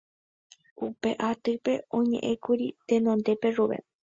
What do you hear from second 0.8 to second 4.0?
Upe atýpe oñe'ẽkuri tenondete Rubén